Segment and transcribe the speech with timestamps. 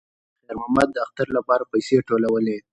[0.41, 2.57] خیر محمد د اختر لپاره پیسې ټولولې.